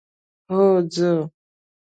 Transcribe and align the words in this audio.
هو 0.51 0.65
ځو. 0.93 1.13